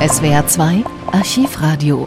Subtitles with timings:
[0.00, 2.06] SWR 2 Archivradio.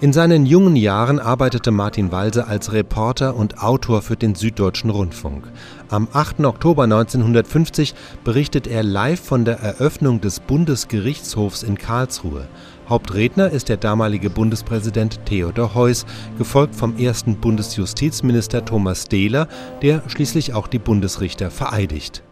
[0.00, 5.44] In seinen jungen Jahren arbeitete Martin Walse als Reporter und Autor für den Süddeutschen Rundfunk.
[5.88, 6.40] Am 8.
[6.40, 12.48] Oktober 1950 berichtet er live von der Eröffnung des Bundesgerichtshofs in Karlsruhe.
[12.88, 16.06] Hauptredner ist der damalige Bundespräsident Theodor Heuss,
[16.38, 19.46] gefolgt vom ersten Bundesjustizminister Thomas Dehler,
[19.80, 22.24] der schließlich auch die Bundesrichter vereidigt.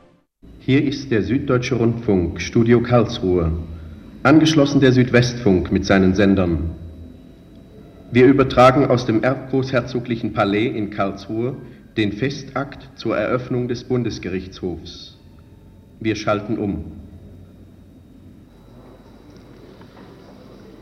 [0.65, 3.51] Hier ist der Süddeutsche Rundfunk, Studio Karlsruhe,
[4.23, 6.71] angeschlossen der Südwestfunk mit seinen Sendern.
[8.13, 11.57] Wir übertragen aus dem Erbgroßherzoglichen Palais in Karlsruhe
[11.97, 15.19] den Festakt zur Eröffnung des Bundesgerichtshofs.
[15.99, 16.85] Wir schalten um.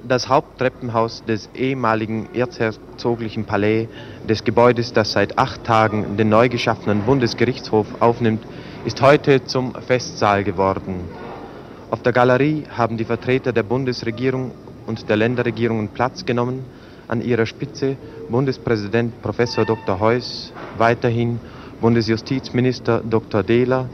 [0.06, 3.88] Das Haupttreppenhaus des ehemaligen erzherzoglichen Palais,
[4.28, 8.44] des Gebäudes, das seit acht Tagen den neu geschaffenen Bundesgerichtshof aufnimmt,
[8.84, 11.10] ist heute zum Festsaal geworden.
[11.90, 14.52] Auf der Galerie haben die Vertreter der Bundesregierung
[14.86, 16.64] und der Länderregierungen Platz genommen,
[17.08, 17.96] an ihrer Spitze
[18.28, 19.36] Bundespräsident Prof.
[19.66, 19.98] Dr.
[20.00, 21.40] Heuss, weiterhin
[21.80, 23.42] Bundesjustizminister Dr.
[23.42, 23.88] Dehler,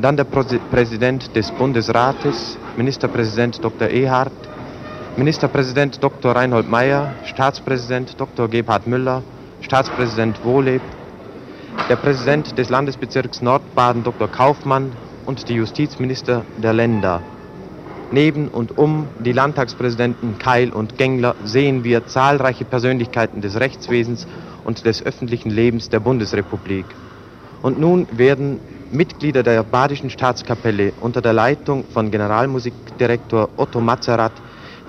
[0.00, 3.88] dann der Präsident des Bundesrates, Ministerpräsident Dr.
[3.88, 4.32] Ehardt,
[5.16, 6.32] Ministerpräsident Dr.
[6.36, 8.48] Reinhold Mayer, Staatspräsident Dr.
[8.48, 9.22] Gebhard Müller,
[9.60, 10.80] Staatspräsident Wohleb,
[11.90, 14.28] der Präsident des Landesbezirks Nordbaden Dr.
[14.28, 14.92] Kaufmann
[15.26, 17.20] und die Justizminister der Länder.
[18.12, 24.28] Neben und um die Landtagspräsidenten Keil und Gengler sehen wir zahlreiche Persönlichkeiten des Rechtswesens
[24.62, 26.84] und des öffentlichen Lebens der Bundesrepublik.
[27.60, 28.60] Und nun werden
[28.92, 34.40] Mitglieder der Badischen Staatskapelle unter der Leitung von Generalmusikdirektor Otto Mazerat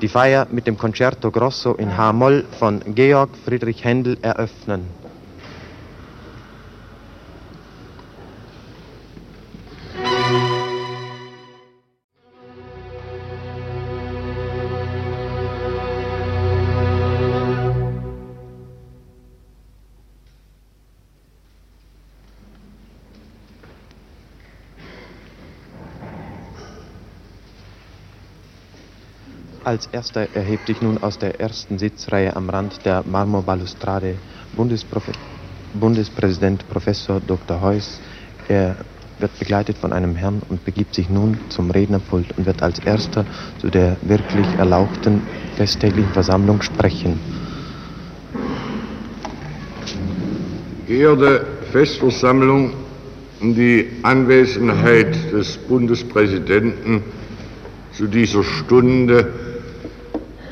[0.03, 5.00] die Feier mit dem Concerto Grosso in H-Moll von Georg Friedrich Händel eröffnen.
[29.71, 34.17] Als erster erhebt sich nun aus der ersten Sitzreihe am Rand der Marmorbalustrade
[34.53, 35.13] Bundesprofe
[35.73, 37.61] Bundespräsident Professor Dr.
[37.61, 38.01] Heuss.
[38.49, 38.75] Er
[39.19, 43.23] wird begleitet von einem Herrn und begibt sich nun zum Rednerpult und wird als erster
[43.59, 45.21] zu der wirklich erlauchten
[45.55, 47.17] festtäglichen Versammlung sprechen.
[50.85, 52.73] Geehrte Festversammlung,
[53.39, 57.03] die Anwesenheit des Bundespräsidenten
[57.93, 59.31] zu dieser Stunde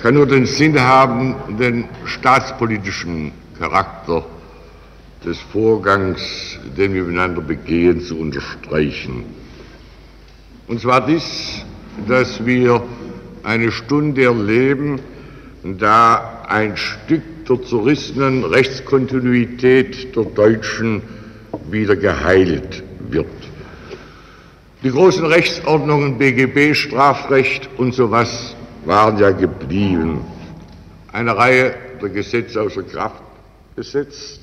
[0.02, 4.26] kann nur den Sinn haben, den staatspolitischen Charakter
[5.26, 6.22] des Vorgangs,
[6.78, 9.26] den wir miteinander begehen, zu unterstreichen.
[10.68, 11.66] Und zwar dies,
[12.08, 12.82] dass wir
[13.44, 15.02] eine Stunde erleben,
[15.64, 21.02] da ein Stück der zerrissenen Rechtskontinuität der Deutschen
[21.70, 23.28] wieder geheilt wird.
[24.84, 30.22] Die großen Rechtsordnungen BGB, Strafrecht und sowas waren ja geblieben.
[31.12, 33.22] Eine Reihe der Gesetze außer Kraft
[33.76, 34.42] gesetzt,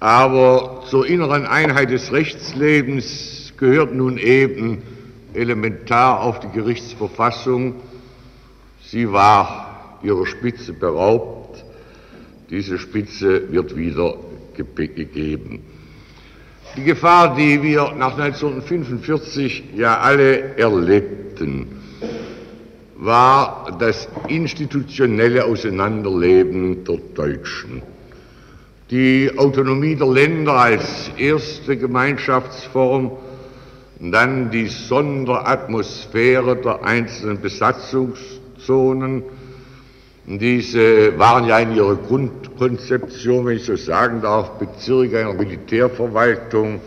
[0.00, 4.82] aber zur inneren Einheit des Rechtslebens gehört nun eben
[5.34, 7.74] elementar auf die Gerichtsverfassung.
[8.82, 11.64] Sie war ihrer Spitze beraubt.
[12.50, 14.14] Diese Spitze wird wieder
[14.54, 15.62] gegeben.
[16.76, 21.77] Die Gefahr, die wir nach 1945 ja alle erlebten,
[22.98, 27.82] war das institutionelle Auseinanderleben der Deutschen.
[28.90, 33.12] Die Autonomie der Länder als erste Gemeinschaftsform,
[34.00, 39.22] dann die Sonderatmosphäre der einzelnen Besatzungszonen.
[40.26, 46.80] Diese waren ja in ihrer Grundkonzeption, wenn ich so sagen darf, Bezirke einer Militärverwaltung,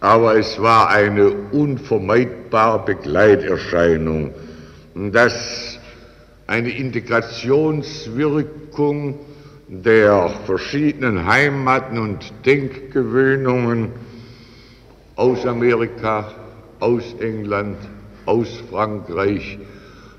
[0.00, 4.32] aber es war eine unvermeidbare Begleiterscheinung
[4.96, 5.78] dass
[6.46, 9.18] eine Integrationswirkung
[9.68, 13.90] der verschiedenen Heimaten und Denkgewöhnungen
[15.16, 16.32] aus Amerika,
[16.80, 17.76] aus England,
[18.24, 19.58] aus Frankreich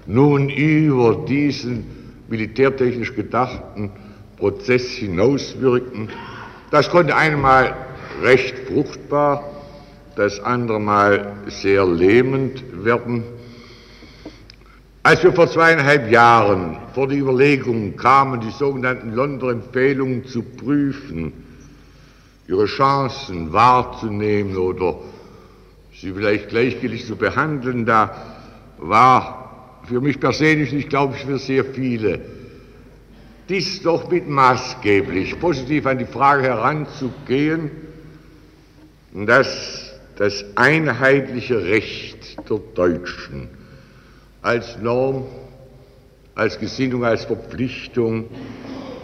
[0.06, 1.86] nun über diesen
[2.28, 3.92] militärtechnisch gedachten
[4.38, 6.10] Prozess hinauswirken.
[6.70, 7.76] Das konnte einmal
[8.22, 9.44] recht fruchtbar,
[10.16, 13.24] das andere Mal sehr lähmend werden.
[15.08, 21.32] Als wir vor zweieinhalb Jahren vor die Überlegung kamen, die sogenannten Londoner Empfehlungen zu prüfen,
[22.46, 25.00] ihre Chancen wahrzunehmen oder
[25.94, 28.18] sie vielleicht gleichgültig zu behandeln, da
[28.80, 32.20] war für mich persönlich, ich glaube für sehr viele,
[33.48, 37.72] dies doch mit maßgeblich positiv an die Frage heranzugehen,
[39.14, 43.57] dass das einheitliche Recht der Deutschen
[44.48, 45.26] als Norm,
[46.34, 48.30] als Gesinnung, als Verpflichtung,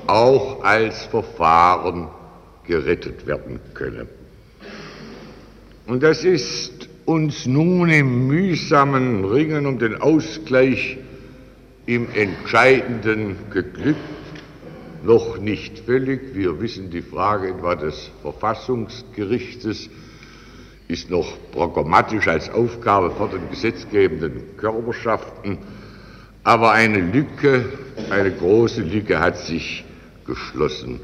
[0.07, 2.07] auch als Verfahren
[2.65, 4.07] gerettet werden könne.
[5.85, 10.97] Und das ist uns nun im mühsamen Ringen um den Ausgleich
[11.87, 13.99] im Entscheidenden geglückt,
[15.03, 16.33] noch nicht völlig.
[16.35, 19.89] Wir wissen, die Frage etwa des Verfassungsgerichtes
[20.87, 25.57] ist noch programmatisch als Aufgabe vor den gesetzgebenden Körperschaften,
[26.43, 27.65] aber eine Lücke,
[28.09, 29.85] eine große Lücke hat sich
[30.25, 30.99] geschlossen.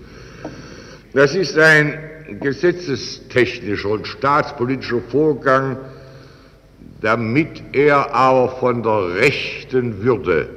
[1.13, 1.97] Das ist ein
[2.39, 5.77] gesetzestechnischer und staatspolitischer Vorgang,
[7.01, 10.49] damit er aber von der rechten Würde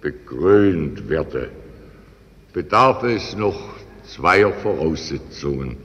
[0.00, 1.50] bekrönt werde,
[2.52, 3.60] bedarf es noch
[4.04, 5.76] zweier Voraussetzungen.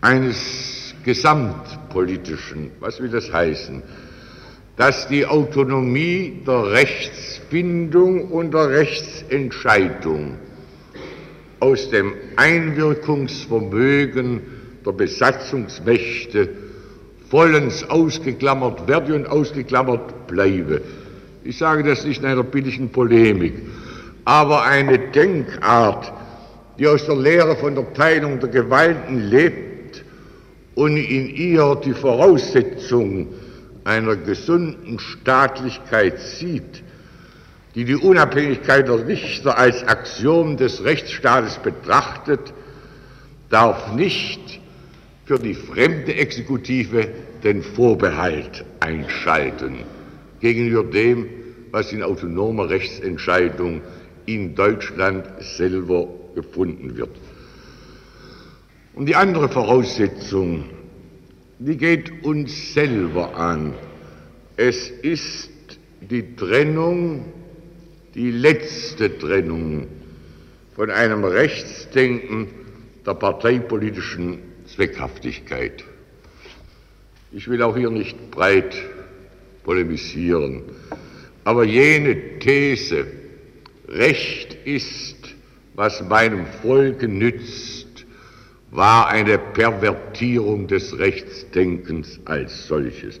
[0.00, 3.82] Eines gesamtpolitischen, was will das heißen?
[4.76, 10.38] Dass die Autonomie der Rechtsfindung und der Rechtsentscheidung
[11.60, 14.40] aus dem Einwirkungsvermögen
[14.86, 16.48] der Besatzungsmächte
[17.28, 20.80] vollends ausgeklammert werde und ausgeklammert bleibe.
[21.44, 23.54] Ich sage das nicht in einer billigen Polemik,
[24.24, 26.12] aber eine Denkart,
[26.78, 29.67] die aus der Lehre von der Teilung der Gewalten lebt
[30.78, 33.26] und in ihr die Voraussetzung
[33.82, 36.84] einer gesunden Staatlichkeit sieht,
[37.74, 42.54] die die Unabhängigkeit der Richter als Axiom des Rechtsstaates betrachtet,
[43.50, 44.60] darf nicht
[45.24, 47.08] für die fremde Exekutive
[47.42, 49.78] den Vorbehalt einschalten
[50.38, 51.26] gegenüber dem,
[51.72, 53.80] was in autonomer Rechtsentscheidung
[54.26, 57.16] in Deutschland selber gefunden wird.
[58.98, 60.64] Und die andere Voraussetzung,
[61.60, 63.74] die geht uns selber an.
[64.56, 65.50] Es ist
[66.00, 67.26] die Trennung
[68.16, 69.86] die letzte Trennung
[70.74, 72.48] von einem Rechtsdenken
[73.06, 75.84] der parteipolitischen Zweckhaftigkeit.
[77.30, 78.74] Ich will auch hier nicht breit
[79.62, 80.62] polemisieren,
[81.44, 83.06] aber jene These,
[83.86, 85.36] Recht ist,
[85.76, 87.77] was meinem Volke nützt,
[88.70, 93.20] war eine Pervertierung des Rechtsdenkens als solches.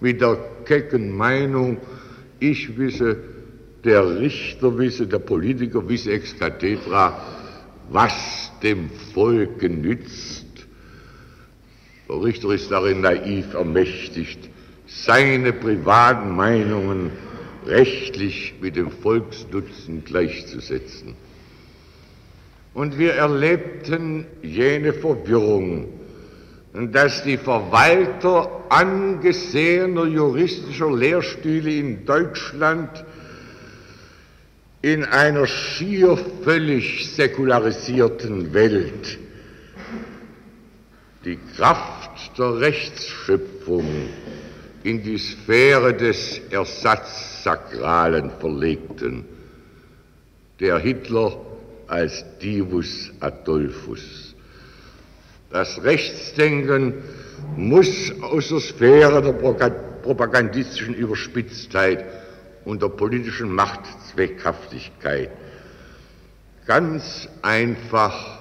[0.00, 1.78] Mit der kecken Meinung,
[2.38, 3.16] ich wisse,
[3.84, 7.18] der Richter wisse, der Politiker wisse ex cathedra,
[7.90, 10.44] was dem Volke nützt.
[12.08, 14.50] Der Richter ist darin naiv ermächtigt,
[14.86, 17.10] seine privaten Meinungen
[17.66, 21.14] rechtlich mit dem Volksnutzen gleichzusetzen.
[22.76, 25.88] Und wir erlebten jene Verwirrung,
[26.74, 33.02] dass die Verwalter angesehener juristischer Lehrstühle in Deutschland
[34.82, 39.20] in einer schier völlig säkularisierten Welt
[41.24, 43.86] die Kraft der Rechtsschöpfung
[44.84, 49.24] in die Sphäre des Ersatzsakralen verlegten,
[50.60, 51.38] der Hitler
[51.88, 54.34] als Divus Adolphus.
[55.50, 56.94] Das Rechtsdenken
[57.56, 59.32] muss aus der Sphäre der
[60.02, 62.04] propagandistischen Überspitztheit
[62.64, 65.30] und der politischen Machtzweckhaftigkeit
[66.66, 68.40] ganz einfach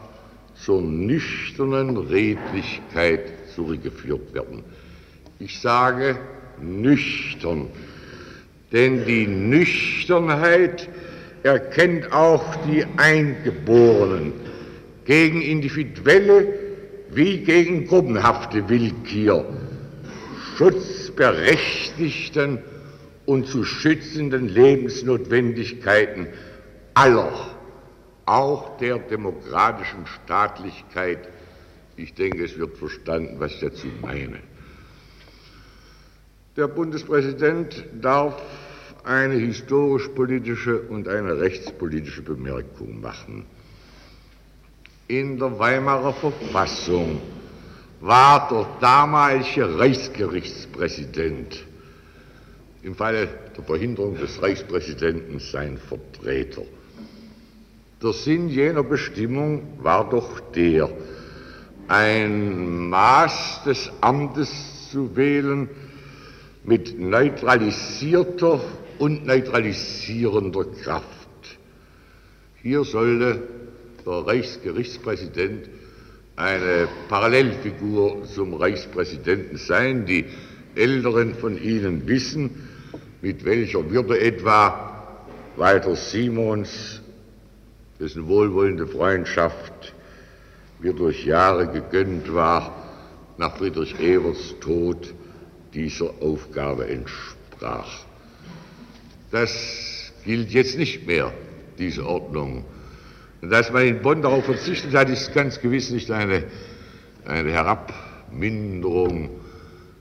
[0.56, 3.22] zur nüchternen Redlichkeit
[3.54, 4.64] zurückgeführt werden.
[5.40, 6.18] Ich sage
[6.60, 7.68] nüchtern,
[8.72, 10.90] denn die Nüchternheit
[11.46, 14.34] erkennt auch die Eingeborenen
[15.06, 16.48] gegen individuelle
[17.12, 19.46] wie gegen gruppenhafte Willkür,
[20.58, 22.58] schutzberechtigten
[23.28, 26.28] und zu schützenden Lebensnotwendigkeiten
[26.96, 27.32] aller,
[28.26, 31.30] auch der demokratischen Staatlichkeit.
[31.96, 34.40] Ich denke, es wird verstanden, was ich dazu meine.
[36.58, 38.42] Der Bundespräsident darf
[39.06, 43.46] eine historisch-politische und eine rechtspolitische Bemerkung machen.
[45.08, 47.22] In der Weimarer Verfassung
[48.02, 51.64] war der damalige Reichsgerichtspräsident
[52.82, 56.64] im Falle der Verhinderung des Reichspräsidenten sein Vertreter.
[58.02, 60.90] Der Sinn jener Bestimmung war doch der,
[61.88, 65.70] ein Maß des Amtes zu wählen,
[66.64, 68.60] mit neutralisierter
[69.00, 71.06] und neutralisierender Kraft.
[72.62, 73.44] Hier sollte
[74.06, 75.70] der Reichsgerichtspräsident
[76.36, 80.06] eine Parallelfigur zum Reichspräsidenten sein.
[80.06, 80.26] Die
[80.76, 82.70] Älteren von Ihnen wissen,
[83.22, 85.18] mit welcher Würde etwa
[85.56, 87.02] Walter Simons,
[88.00, 89.94] dessen wohlwollende Freundschaft
[90.80, 92.76] mir durch Jahre gegönnt war,
[93.38, 95.14] nach Friedrich Evers Tod
[95.74, 98.06] dieser Aufgabe entsprach.
[99.36, 101.34] Das gilt jetzt nicht mehr,
[101.78, 102.64] diese Ordnung.
[103.42, 106.46] Dass man in Bonn darauf verzichtet hat, ist ganz gewiss nicht eine,
[107.26, 109.30] eine Herabminderung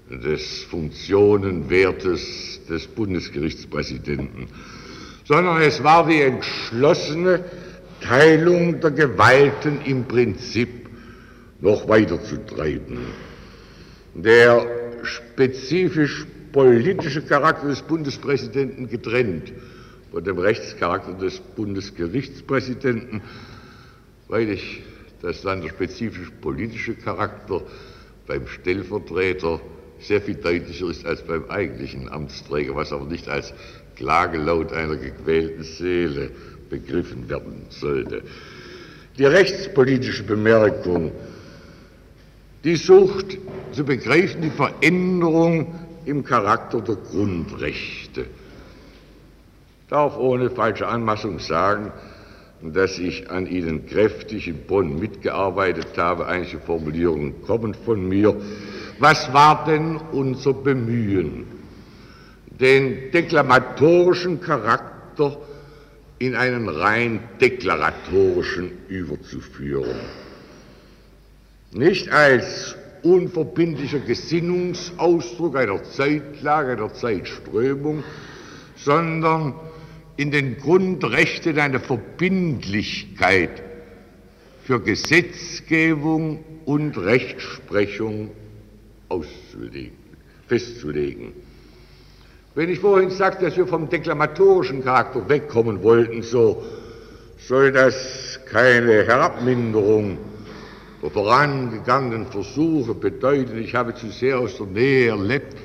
[0.08, 4.46] des Funktionenwertes des Bundesgerichtspräsidenten,
[5.24, 7.44] sondern es war die entschlossene
[8.02, 10.88] Teilung der Gewalten im Prinzip
[11.60, 13.00] noch weiter zu treiben.
[14.14, 14.64] Der
[15.02, 16.24] spezifisch
[16.54, 19.52] politische Charakter des Bundespräsidenten getrennt
[20.12, 23.20] von dem Rechtscharakter des Bundesgerichtspräsidenten,
[24.28, 24.82] weil ich
[25.20, 25.62] dass dann
[26.42, 27.62] politische Charakter
[28.26, 29.58] beim Stellvertreter
[29.98, 33.54] sehr viel deutlicher ist als beim eigentlichen Amtsträger, was aber nicht als
[33.96, 36.30] Klagelaut einer gequälten Seele
[36.68, 38.22] begriffen werden sollte.
[39.16, 41.10] Die rechtspolitische Bemerkung,
[42.62, 43.38] die sucht
[43.72, 45.74] zu begreifen die Veränderung
[46.06, 48.22] im Charakter der Grundrechte.
[48.22, 51.92] Ich darf ohne falsche Anmaßung sagen,
[52.62, 56.26] dass ich an ihnen kräftig in Bonn mitgearbeitet habe.
[56.26, 58.34] Einige Formulierungen kommen von mir.
[58.98, 61.46] Was war denn unser Bemühen?
[62.46, 65.36] Den deklamatorischen Charakter
[66.18, 69.98] in einen rein deklaratorischen überzuführen.
[71.72, 78.02] Nicht als unverbindlicher Gesinnungsausdruck einer Zeitlage, einer Zeitströmung,
[78.76, 79.54] sondern
[80.16, 83.62] in den Grundrechten eine Verbindlichkeit
[84.64, 88.30] für Gesetzgebung und Rechtsprechung
[89.08, 89.98] auszulegen,
[90.48, 91.32] festzulegen.
[92.54, 96.64] Wenn ich vorhin sagte, dass wir vom deklamatorischen Charakter wegkommen wollten, so
[97.36, 100.33] soll das keine Herabminderung der
[101.10, 103.58] vorangegangenen Versuche bedeuten.
[103.58, 105.56] Ich habe zu sehr aus der Nähe erlebt,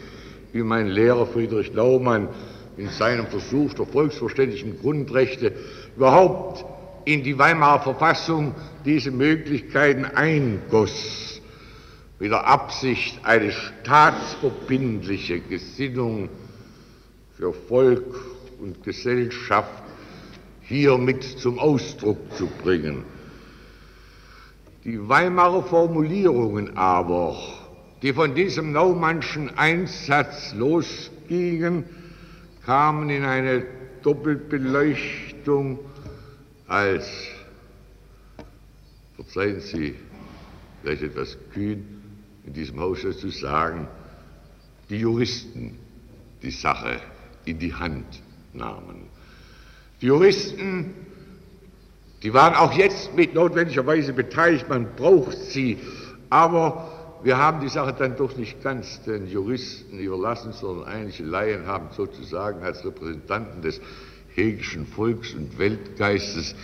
[0.52, 2.28] wie mein Lehrer Friedrich Naumann
[2.78, 5.54] in seinem Versuch der volksverständlichen Grundrechte
[5.96, 6.66] überhaupt
[7.06, 8.56] in die Weimarer Verfassung
[8.86, 11.42] diese Möglichkeiten eingoss,
[12.20, 16.30] mit der Absicht, eine staatsverbindliche Gesinnung
[17.38, 18.16] für Volk
[18.62, 19.84] und Gesellschaft
[20.62, 23.04] hiermit zum Ausdruck zu bringen.
[24.84, 27.38] Die Weimarer Formulierungen aber,
[28.02, 31.84] die von diesem Naumannschen Einsatz losgingen,
[32.66, 33.66] kamen in eine
[34.04, 35.80] Doppelbeleuchtung
[36.68, 37.08] als,
[39.16, 39.96] verzeihen Sie,
[40.82, 41.86] vielleicht etwas kühn
[42.46, 43.88] in diesem Hause zu sagen,
[44.90, 45.78] die Juristen
[46.42, 47.02] die Sache
[47.46, 48.22] in die Hand
[48.54, 49.04] nahmen.
[50.02, 50.94] Die Juristen,
[52.24, 55.78] die waren auch jetzt mit notwendigerweise beteiligt, man braucht sie,
[56.30, 61.66] aber wir haben die Sache dann doch nicht ganz den Juristen überlassen, sondern einige Laien
[61.66, 63.82] haben sozusagen als Repräsentanten des
[64.36, 66.56] hegischen Volks- und Weltgeistes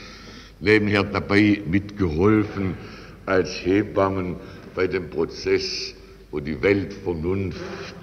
[0.60, 2.78] nebenher dabei mitgeholfen
[3.26, 4.38] als Hebammen
[4.76, 5.94] bei dem Prozess,
[6.32, 7.96] wo die Weltvernunft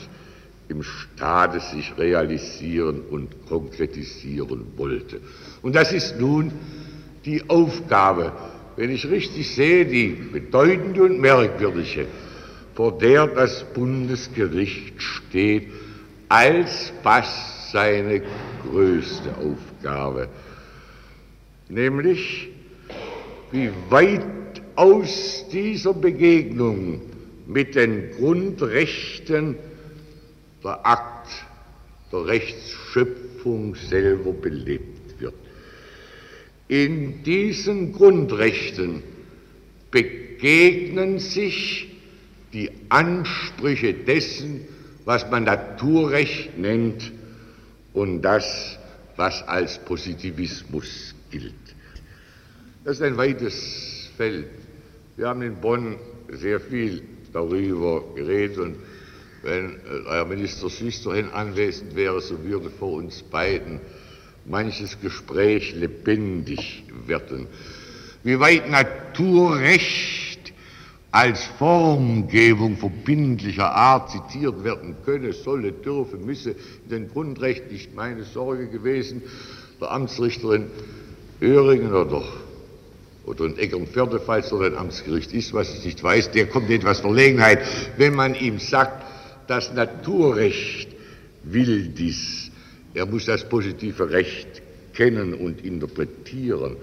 [0.69, 5.21] im Staate sich realisieren und konkretisieren wollte.
[5.61, 6.53] Und das ist nun
[7.25, 8.33] die Aufgabe,
[8.77, 12.07] wenn ich richtig sehe, die bedeutende und merkwürdige,
[12.75, 15.69] vor der das Bundesgericht steht,
[16.29, 18.23] als fast seine
[18.63, 20.29] größte Aufgabe,
[21.69, 22.49] nämlich
[23.51, 24.23] wie weit
[24.75, 27.03] aus dieser Begegnung
[27.47, 29.57] mit den Grundrechten
[30.65, 31.29] der Akt
[32.11, 34.92] der Rechtsschöpfung selber belebt.
[36.73, 39.03] In diesen Grundrechten
[39.91, 41.91] begegnen sich
[42.55, 44.63] die Ansprüche dessen,
[45.05, 47.13] was man Naturrecht nennt
[47.93, 48.79] und das,
[49.17, 51.53] was als Positivismus gilt.
[52.85, 54.47] Das ist ein weites Feld.
[55.19, 55.97] Wir haben in Bonn
[56.31, 57.03] sehr viel
[57.35, 58.77] darüber geredet und
[59.43, 63.79] wenn euer Minister Süsterhin anwesend wäre, so würde vor uns beiden
[64.45, 67.47] manches Gespräch lebendig werden.
[68.23, 70.53] Wie weit Naturrecht
[71.11, 78.25] als Formgebung verbindlicher Art zitiert werden könne, solle, dürfe, müsse, in den Grundrechten nicht meine
[78.25, 79.23] Sorge gewesen,
[79.81, 80.71] der Amtsrichterin
[81.43, 82.23] Öhringen oder,
[83.27, 86.77] oder in Eckernförde, falls dort ein Amtsgericht ist, was ich nicht weiß, der kommt in
[86.77, 87.61] etwas Verlegenheit,
[87.99, 89.05] wenn man ihm sagt,
[89.49, 90.89] das Naturrecht
[91.43, 92.42] will dies.
[92.95, 96.77] Er muss das positive Recht kennen und interpretieren.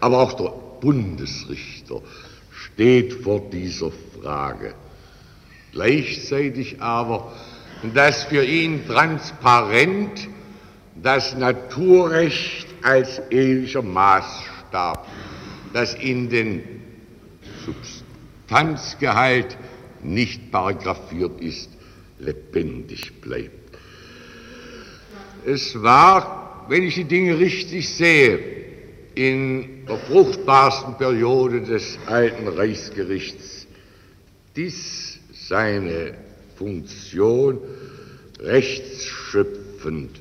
[0.00, 2.00] Aber auch der Bundesrichter
[2.50, 4.74] steht vor dieser Frage.
[5.72, 7.32] Gleichzeitig aber,
[7.94, 10.28] dass für ihn transparent
[11.02, 15.06] das Naturrecht als ewiger Maßstab,
[15.72, 16.62] das in den
[17.64, 19.56] Substanzgehalt
[20.02, 21.70] nicht paragraphiert ist,
[22.18, 23.59] lebendig bleibt.
[25.46, 28.38] Es war, wenn ich die Dinge richtig sehe,
[29.14, 33.66] in der fruchtbarsten Periode des alten Reichsgerichts
[34.56, 36.14] dies seine
[36.56, 37.58] Funktion
[38.38, 40.20] rechtsschöpfend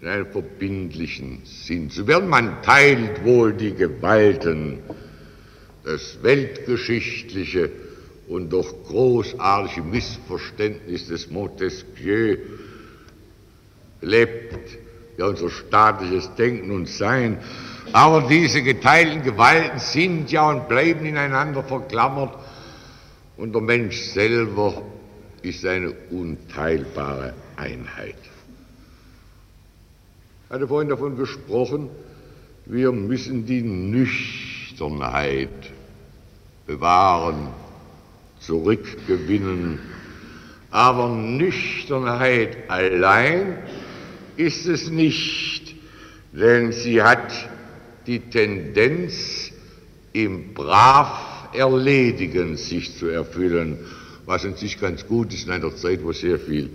[0.00, 2.28] in einem verbindlichen Sinn zu werden.
[2.28, 4.78] Man teilt wohl die Gewalten,
[5.84, 7.70] das weltgeschichtliche
[8.28, 12.38] und doch großartige Missverständnis des Montesquieu
[14.00, 14.78] lebt
[15.16, 17.38] ja unser staatliches Denken und Sein.
[17.92, 22.34] Aber diese geteilten Gewalten sind ja und bleiben ineinander verklammert
[23.36, 24.82] und der Mensch selber
[25.42, 28.16] ist eine unteilbare Einheit.
[30.44, 31.90] Ich hatte vorhin davon gesprochen,
[32.66, 35.48] wir müssen die Nüchternheit
[36.66, 37.48] bewahren,
[38.40, 39.78] zurückgewinnen.
[40.70, 43.58] Aber Nüchternheit allein
[44.36, 45.74] ist es nicht,
[46.32, 47.32] denn sie hat
[48.06, 49.52] die Tendenz,
[50.16, 53.78] im brav Erledigen sich zu erfüllen,
[54.24, 56.70] was in sich ganz gut ist in einer Zeit, wo sehr viel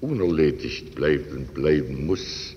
[0.00, 2.56] unerledigt bleibt und bleiben muss.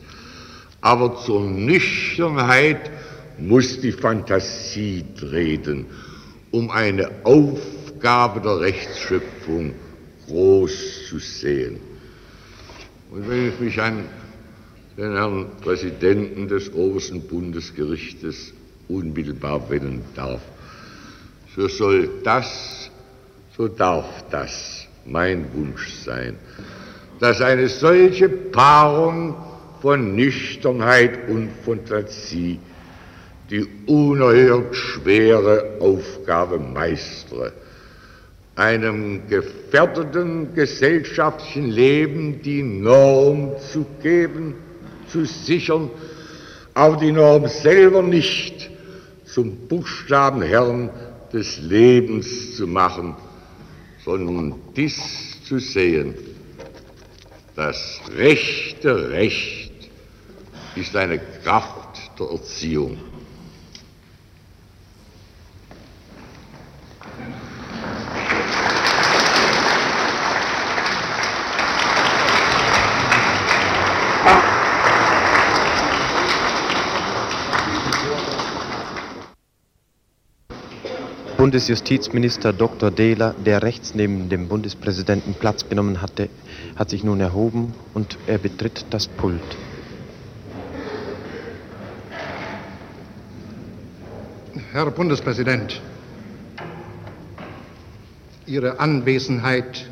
[0.82, 2.90] Aber zur Nüchternheit
[3.38, 5.85] muss die Fantasie treten,
[6.51, 9.74] um eine Aufgabe der Rechtsschöpfung
[10.27, 11.79] groß zu sehen.
[13.11, 14.03] Und wenn ich mich an
[14.98, 18.51] den Herrn Präsidenten des obersten Bundesgerichtes
[18.88, 20.42] unmittelbar wenden darf,
[21.55, 22.90] so soll das,
[23.55, 26.36] so darf das mein Wunsch sein,
[27.20, 29.36] dass eine solche Paarung
[29.81, 32.60] von Nüchternheit und Fantasie
[33.51, 37.53] die unerhört schwere Aufgabe meistere,
[38.55, 44.55] einem gefährdeten gesellschaftlichen Leben die Norm zu geben,
[45.11, 45.89] zu sichern,
[46.74, 48.70] aber die Norm selber nicht
[49.25, 50.89] zum Buchstabenherrn
[51.33, 53.15] des Lebens zu machen,
[54.03, 56.13] sondern dies zu sehen,
[57.55, 59.72] das rechte Recht
[60.75, 62.98] ist eine Kraft der Erziehung.
[81.48, 82.92] Bundesjustizminister Dr.
[82.92, 86.27] Dehler, der rechts neben dem Bundespräsidenten Platz genommen hatte,
[86.75, 89.40] hat sich nun erhoben und er betritt das Pult.
[94.74, 95.81] Herr Bundespräsident,
[98.46, 99.90] Ihre Anwesenheit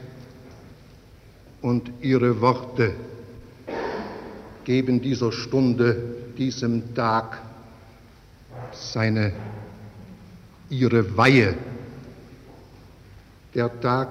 [1.62, 2.96] und Ihre Worte
[4.65, 6.04] geben dieser Stunde,
[6.38, 7.41] diesem Tag
[8.74, 9.32] seine
[10.80, 11.56] ihre Weihe.
[13.54, 14.10] Der Tag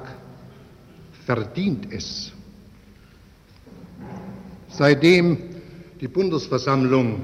[1.26, 2.32] verdient es.
[4.68, 5.38] Seitdem
[6.00, 7.22] die Bundesversammlung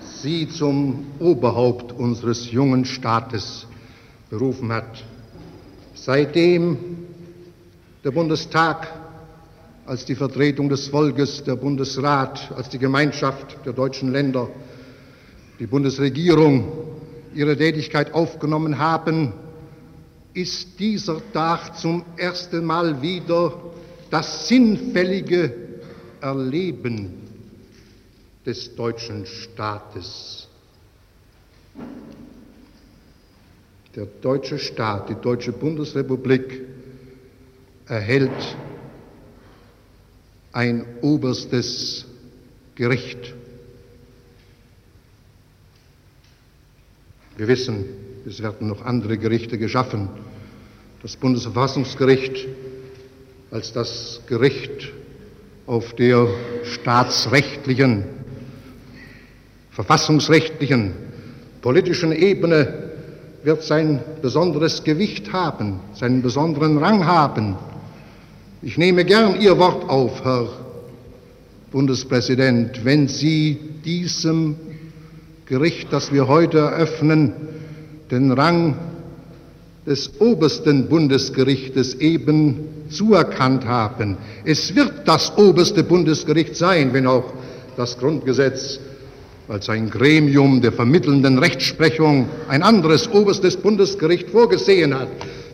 [0.00, 3.66] Sie zum Oberhaupt unseres jungen Staates
[4.30, 5.04] berufen hat,
[5.94, 6.78] seitdem
[8.02, 8.88] der Bundestag
[9.84, 14.48] als die Vertretung des Volkes, der Bundesrat als die Gemeinschaft der deutschen Länder,
[15.58, 16.83] die Bundesregierung
[17.34, 19.32] ihre Tätigkeit aufgenommen haben,
[20.32, 23.52] ist dieser Tag zum ersten Mal wieder
[24.10, 25.54] das sinnfällige
[26.20, 27.14] Erleben
[28.44, 30.48] des deutschen Staates.
[33.94, 36.62] Der deutsche Staat, die deutsche Bundesrepublik
[37.86, 38.56] erhält
[40.52, 42.06] ein oberstes
[42.74, 43.34] Gericht.
[47.36, 47.84] Wir wissen,
[48.26, 50.08] es werden noch andere Gerichte geschaffen.
[51.02, 52.46] Das Bundesverfassungsgericht
[53.50, 54.92] als das Gericht
[55.66, 56.28] auf der
[56.62, 58.04] staatsrechtlichen,
[59.72, 60.92] verfassungsrechtlichen,
[61.60, 62.92] politischen Ebene
[63.42, 67.56] wird sein besonderes Gewicht haben, seinen besonderen Rang haben.
[68.62, 70.48] Ich nehme gern Ihr Wort auf, Herr
[71.72, 74.54] Bundespräsident, wenn Sie diesem
[75.46, 77.32] Gericht, das wir heute eröffnen,
[78.10, 78.76] den Rang
[79.86, 84.16] des obersten Bundesgerichtes eben zuerkannt haben.
[84.46, 87.30] Es wird das oberste Bundesgericht sein, wenn auch
[87.76, 88.80] das Grundgesetz
[89.46, 95.08] als ein Gremium der vermittelnden Rechtsprechung ein anderes oberstes Bundesgericht vorgesehen hat.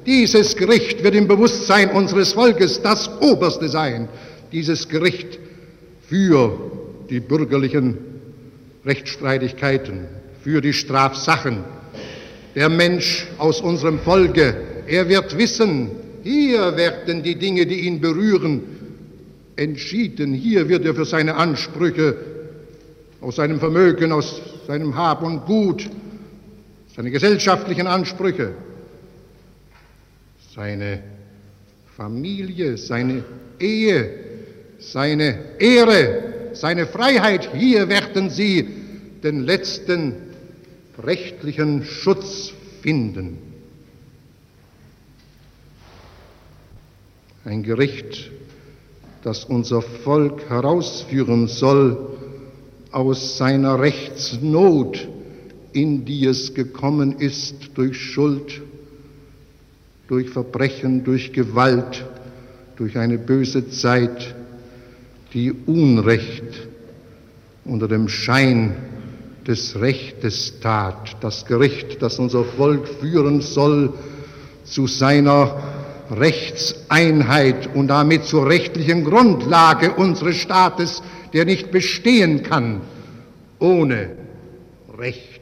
[0.07, 4.09] Dieses Gericht wird im Bewusstsein unseres Volkes das oberste sein.
[4.53, 5.41] Dieses Gericht
[6.09, 6.57] für
[7.11, 8.10] die bürgerlichen
[8.85, 10.07] Rechtsstreitigkeiten,
[10.43, 11.65] für die Strafsachen.
[12.55, 15.91] Der Mensch aus unserem Volke, er wird wissen,
[16.23, 18.63] hier werden die Dinge, die ihn berühren,
[19.57, 20.35] entschieden.
[20.35, 22.17] Hier wird er für seine Ansprüche
[23.21, 25.89] aus seinem Vermögen, aus seinem Hab und Gut,
[26.97, 28.53] seine gesellschaftlichen Ansprüche,
[30.55, 31.03] seine
[31.97, 33.25] Familie, seine
[33.59, 34.11] Ehe,
[34.79, 38.69] seine Ehre, seine Freiheit, hier werden sie
[39.23, 40.15] den letzten
[40.99, 43.51] rechtlichen Schutz finden.
[47.45, 48.31] ein Gericht,
[49.23, 52.19] das unser Volk herausführen soll
[52.93, 55.09] aus seiner Rechtsnot,
[55.73, 58.61] in die es gekommen ist durch Schuld,
[60.09, 62.05] durch Verbrechen, durch Gewalt,
[62.77, 64.35] durch eine böse Zeit,
[65.33, 66.69] die Unrecht
[67.65, 68.75] unter dem Schein
[69.47, 71.17] des Rechtes tat.
[71.21, 73.93] Das Gericht, das unser Volk führen soll
[74.65, 75.63] zu seiner
[76.11, 82.81] Rechtseinheit und damit zur rechtlichen Grundlage unseres Staates, der nicht bestehen kann
[83.61, 84.17] ohne
[84.99, 85.41] Recht.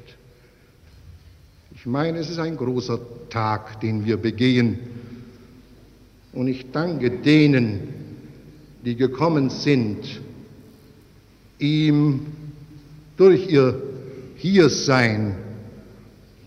[1.74, 2.98] Ich meine, es ist ein großer
[3.30, 4.78] Tag, den wir begehen.
[6.32, 7.97] Und ich danke denen,
[8.84, 10.20] die gekommen sind,
[11.58, 12.26] ihm
[13.16, 13.82] durch ihr
[14.36, 15.36] Hiersein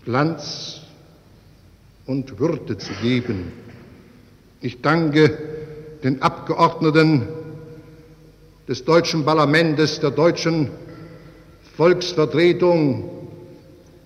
[0.04, 0.80] Glanz
[2.06, 3.52] und Würde zu geben.
[4.60, 5.38] Ich danke
[6.02, 7.28] den Abgeordneten
[8.66, 10.70] des deutschen Parlaments, der deutschen
[11.76, 13.10] Volksvertretung,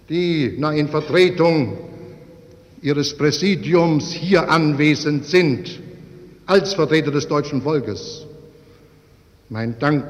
[0.09, 1.79] die na, in Vertretung
[2.83, 5.81] ihres Präsidiums hier anwesend sind,
[6.47, 8.25] als Vertreter des deutschen Volkes.
[9.49, 10.05] Mein Dank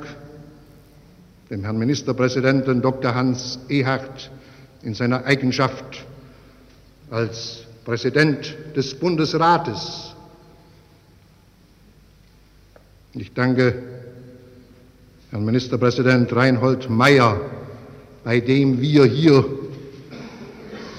[1.50, 3.14] dem Herrn Ministerpräsidenten Dr.
[3.14, 4.30] Hans Ehart
[4.82, 6.04] in seiner Eigenschaft
[7.10, 10.16] als Präsident des Bundesrates
[13.18, 13.82] ich danke
[15.30, 17.40] Herrn Ministerpräsident Reinhold Mayer,
[18.22, 19.42] bei dem wir hier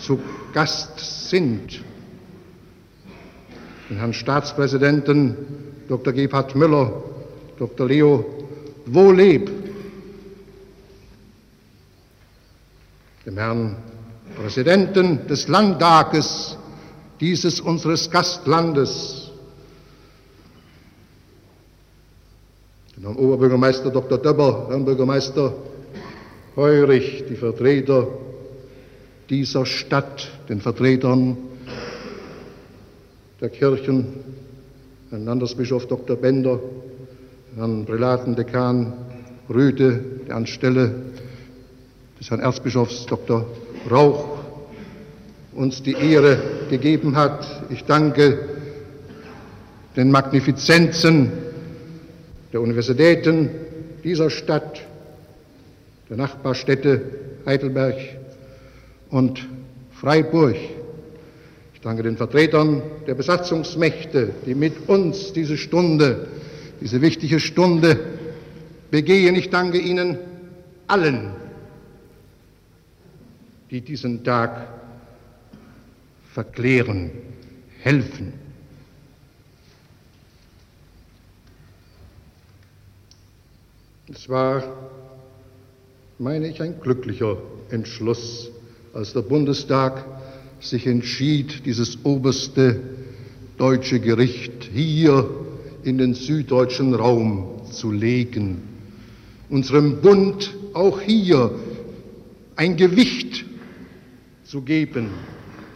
[0.01, 0.19] zu
[0.51, 1.83] Gast sind,
[3.89, 5.35] den Herrn Staatspräsidenten
[5.87, 6.11] Dr.
[6.13, 7.03] Gebhard Müller,
[7.57, 7.87] Dr.
[7.87, 8.25] Leo
[8.85, 9.49] Wohleb,
[13.25, 13.77] dem Herrn
[14.35, 16.57] Präsidenten des Landtages
[17.19, 19.31] dieses unseres Gastlandes,
[23.01, 24.17] Herrn Oberbürgermeister Dr.
[24.17, 25.53] Döbber, Herrn Bürgermeister
[26.55, 28.07] Heurich, die Vertreter
[29.29, 31.37] dieser Stadt, den Vertretern
[33.39, 34.07] der Kirchen,
[35.09, 36.15] Herrn Landesbischof Dr.
[36.15, 36.59] Bender,
[37.55, 38.93] Herrn Prälatendekan
[39.49, 40.95] Rüde, der anstelle
[42.19, 43.45] des Herrn Erzbischofs Dr.
[43.89, 44.39] Rauch
[45.53, 46.37] uns die Ehre
[46.69, 47.45] gegeben hat.
[47.69, 48.39] Ich danke
[49.95, 51.31] den Magnifizenzen
[52.53, 53.49] der Universitäten
[54.03, 54.81] dieser Stadt,
[56.09, 57.01] der Nachbarstädte
[57.45, 57.97] Heidelberg
[59.09, 59.47] und
[59.91, 60.55] Freiburg.
[61.77, 66.27] Ich danke den Vertretern der Besatzungsmächte, die mit uns diese Stunde,
[66.81, 67.99] diese wichtige Stunde
[68.89, 69.35] begehen.
[69.35, 70.17] Ich danke Ihnen
[70.87, 71.33] allen,
[73.69, 74.69] die diesen Tag
[76.33, 77.11] verklären,
[77.83, 78.33] helfen.
[84.11, 84.63] Es war,
[86.17, 87.37] meine ich, ein glücklicher
[87.69, 88.49] Entschluss,
[88.95, 90.16] als der Bundestag
[90.59, 92.81] sich entschied, dieses oberste
[93.57, 95.29] deutsche Gericht hier
[95.83, 98.61] in den süddeutschen Raum zu legen,
[99.49, 101.51] unserem Bund auch hier
[102.55, 103.45] ein Gewicht
[104.43, 105.09] zu geben,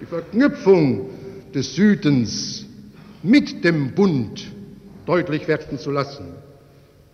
[0.02, 1.10] die Verknüpfung
[1.54, 2.66] des Südens
[3.24, 4.52] mit dem Bund
[5.06, 6.26] deutlich werden zu lassen.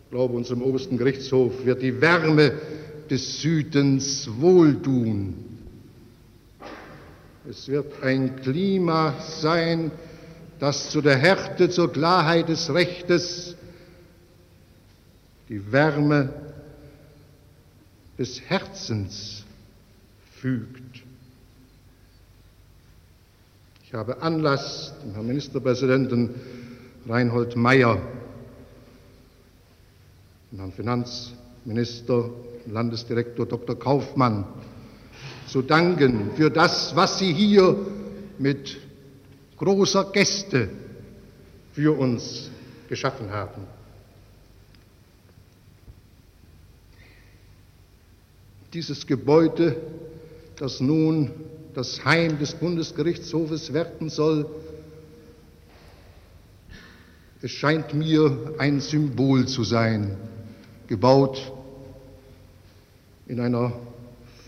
[0.06, 2.54] Ich glaube, unserem obersten Gerichtshof wird die Wärme
[3.10, 5.47] des Südens wohltun.
[7.50, 9.92] Es wird ein Klima sein,
[10.60, 13.56] das zu der Härte, zur Klarheit des Rechtes
[15.48, 16.34] die Wärme
[18.18, 19.46] des Herzens
[20.42, 21.04] fügt.
[23.86, 26.36] Ich habe Anlass, dem Herrn Ministerpräsidenten
[27.08, 28.02] Reinhold Mayer,
[30.52, 32.30] dem Herrn Finanzminister,
[32.66, 33.80] Landesdirektor Dr.
[33.80, 34.44] Kaufmann
[35.48, 37.76] zu danken für das, was Sie hier
[38.38, 38.78] mit
[39.58, 40.70] großer Gäste
[41.74, 42.52] für uns
[42.90, 43.64] geschaffen haben.
[48.74, 49.78] Dieses Gebäude,
[50.58, 51.32] das nun
[51.74, 54.50] das Heim des Bundesgerichtshofes werden soll,
[57.42, 60.18] es scheint mir ein Symbol zu sein,
[60.88, 61.54] gebaut
[63.28, 63.74] in einer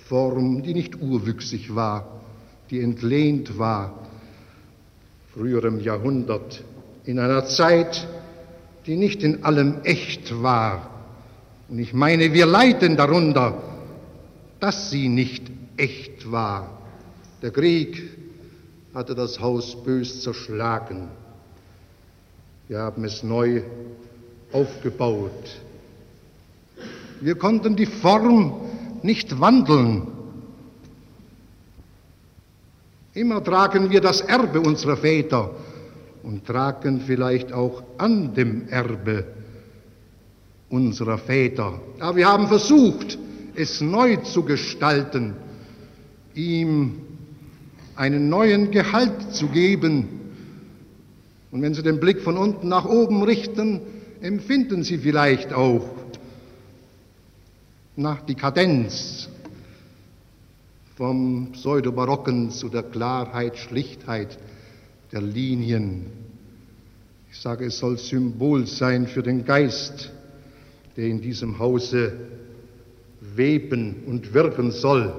[0.10, 2.19] Form, die nicht urwüchsig war,
[2.69, 3.93] die entlehnt war
[5.34, 6.63] früherem Jahrhundert,
[7.06, 8.08] in einer Zeit,
[8.86, 10.89] die nicht in allem echt war.
[11.69, 13.62] Und ich meine, wir leiden darunter,
[14.60, 15.43] dass sie nicht
[15.78, 16.82] echt war.
[17.41, 18.04] Der Krieg
[18.93, 21.08] hatte das Haus bös zerschlagen.
[22.67, 23.62] Wir haben es neu
[24.52, 25.62] aufgebaut.
[27.22, 28.69] Wir konnten die Form
[29.04, 30.08] nicht wandeln.
[33.14, 35.52] Immer tragen wir das Erbe unserer Väter
[36.24, 39.26] und tragen vielleicht auch an dem Erbe
[40.70, 41.80] unserer Väter.
[42.00, 43.18] Aber wir haben versucht,
[43.56, 45.34] es neu zu gestalten,
[46.36, 47.02] ihm
[47.96, 50.08] einen neuen Gehalt zu geben.
[51.52, 53.82] Und wenn Sie den Blick von unten nach oben richten,
[54.22, 55.90] empfinden Sie vielleicht auch
[58.00, 59.28] nach die Kadenz
[60.96, 64.40] vom Pseudobarocken zu der Klarheit, Schlichtheit
[65.12, 66.06] der Linien.
[67.30, 70.12] Ich sage, es soll Symbol sein für den Geist,
[70.96, 72.14] der in diesem Hause
[73.20, 75.14] weben und wirken soll.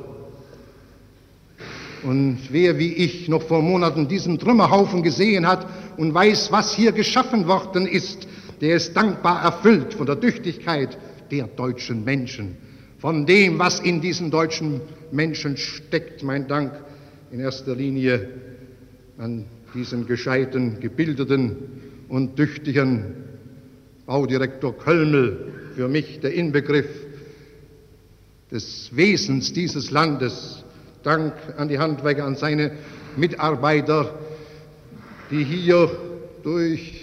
[2.03, 5.67] Und wer wie ich noch vor Monaten diesen Trümmerhaufen gesehen hat
[5.99, 8.27] und weiß, was hier geschaffen worden ist,
[8.63, 10.97] der ist dankbar erfüllt von der Tüchtigkeit
[11.31, 12.57] der deutschen Menschen,
[13.01, 16.23] von dem, was in diesen deutschen Menschen steckt.
[16.23, 16.73] Mein Dank
[17.33, 18.29] in erster Linie
[19.19, 21.57] an diesen gescheiten, gebildeten
[22.09, 23.15] und tüchtigen
[24.05, 26.89] Baudirektor Kölmel, für mich der Inbegriff
[28.51, 30.65] des Wesens dieses Landes.
[31.03, 32.73] Dank an die Handwerker, an seine
[33.17, 34.19] Mitarbeiter,
[35.31, 35.91] die hier
[36.43, 37.00] durch,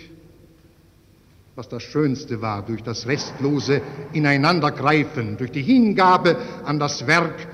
[1.58, 3.82] was das Schönste war, durch das restlose
[4.14, 7.48] Ineinandergreifen, durch die Hingabe an das Werk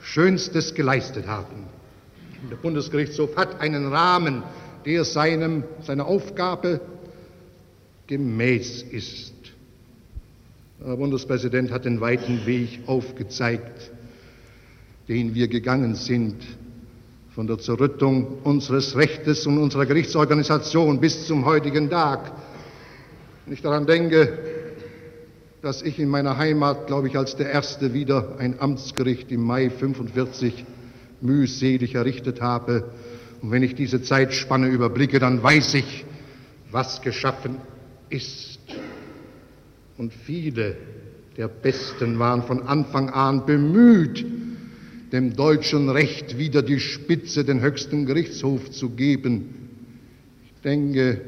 [0.00, 1.68] Schönstes geleistet haben.
[2.50, 4.42] Der Bundesgerichtshof hat einen Rahmen,
[4.84, 6.80] der seinem, seiner Aufgabe
[8.08, 9.34] gemäß ist.
[10.84, 13.92] Herr Bundespräsident hat den weiten Weg aufgezeigt,
[15.06, 16.42] den wir gegangen sind,
[17.36, 22.32] von der Zerrüttung unseres Rechtes und unserer Gerichtsorganisation bis zum heutigen Tag.
[23.44, 24.38] Wenn ich daran denke,
[25.60, 29.68] dass ich in meiner Heimat, glaube ich, als der Erste wieder ein Amtsgericht im Mai
[29.68, 30.64] 45
[31.20, 32.90] mühselig errichtet habe.
[33.42, 36.06] Und wenn ich diese Zeitspanne überblicke, dann weiß ich,
[36.70, 37.58] was geschaffen
[38.08, 38.60] ist.
[39.98, 40.76] Und viele
[41.36, 44.24] der Besten waren von Anfang an bemüht,
[45.12, 49.68] dem deutschen Recht wieder die Spitze, den höchsten Gerichtshof zu geben.
[50.46, 51.20] Ich denke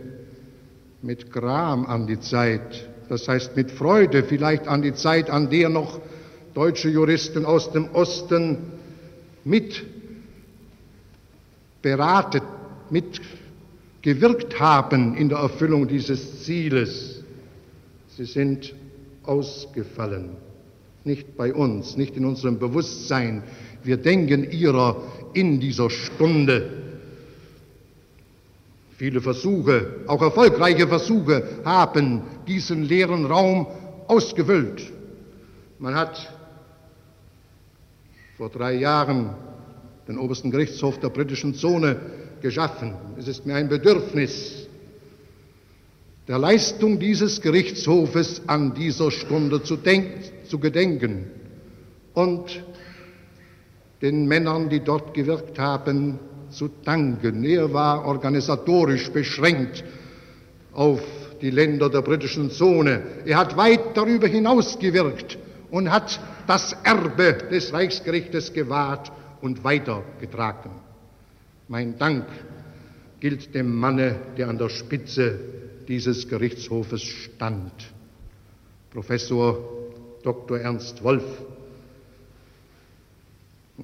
[1.03, 5.69] mit Gram an die Zeit, das heißt mit Freude vielleicht an die Zeit, an der
[5.69, 6.01] noch
[6.55, 8.59] deutsche Juristen aus dem Osten
[9.45, 9.85] mit
[11.83, 12.43] beratet,
[12.91, 17.23] mitgewirkt haben in der Erfüllung dieses Zieles.
[18.17, 18.75] Sie sind
[19.23, 20.31] ausgefallen.
[21.05, 23.45] Nicht bei uns, nicht in unserem Bewusstsein.
[23.85, 25.01] Wir denken ihrer
[25.35, 26.86] in dieser Stunde.
[28.97, 33.67] Viele Versuche, auch erfolgreiche Versuche, haben diesen leeren Raum
[34.07, 34.91] ausgefüllt.
[35.79, 36.33] Man hat
[38.39, 39.31] vor drei Jahren
[40.09, 41.97] den obersten Gerichtshof der britischen Zone
[42.41, 42.95] geschaffen.
[43.19, 44.67] Es ist mir ein Bedürfnis,
[46.29, 49.79] der Leistung dieses Gerichtshofes an dieser Stunde zu,
[50.49, 51.31] zu gedenken
[52.15, 52.65] und
[54.03, 56.19] den Männern, die dort gewirkt haben,
[56.57, 57.45] zu danken.
[57.45, 59.85] Er war organisatorisch beschränkt
[60.73, 61.01] auf
[61.43, 63.03] die Länder der britischen Zone.
[63.27, 65.39] Er hat weit darüber hinaus gewirkt
[65.71, 70.71] und hat das Erbe des Reichsgerichtes gewahrt und weitergetragen.
[71.69, 72.25] Mein Dank
[73.21, 75.39] gilt dem Manne, der an der Spitze
[75.89, 77.73] dieses Gerichtshofes stand,
[78.91, 79.59] Professor
[80.23, 80.59] Dr.
[80.59, 81.25] Ernst Wolf.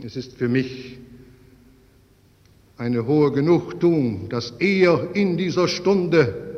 [0.03, 0.99] Es ist für mich
[2.83, 6.57] eine hohe Genugtuung, dass er in dieser Stunde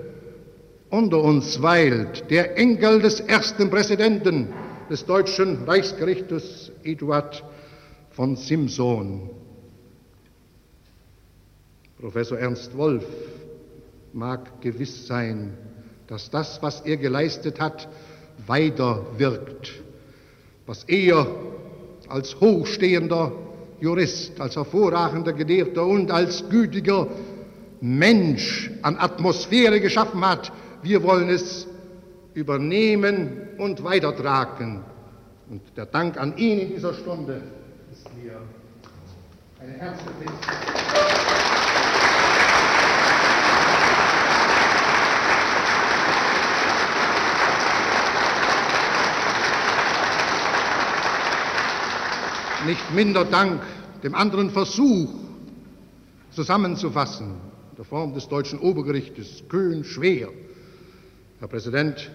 [0.88, 4.48] unter uns weilt, der Enkel des ersten Präsidenten
[4.88, 7.44] des Deutschen Reichsgerichtes, Eduard
[8.12, 9.28] von Simson.
[11.98, 13.04] Professor Ernst Wolf
[14.14, 15.58] mag gewiss sein,
[16.06, 17.86] dass das, was er geleistet hat,
[18.46, 19.72] weiter wirkt,
[20.64, 21.26] was er
[22.08, 23.43] als hochstehender
[23.84, 27.06] Jurist, als hervorragender Gelehrter und als gütiger
[27.82, 30.50] Mensch an Atmosphäre geschaffen hat,
[30.82, 31.66] wir wollen es
[32.32, 34.82] übernehmen und weitertragen.
[35.50, 37.42] Und der Dank an ihn in dieser Stunde
[37.92, 38.40] ist mir
[39.60, 40.14] eine herzliche
[52.66, 53.60] Nicht minder Dank
[54.04, 55.08] dem anderen Versuch
[56.30, 57.30] zusammenzufassen,
[57.70, 60.28] in der Form des deutschen Obergerichtes, Köhn schwer,
[61.40, 62.10] Herr Präsident,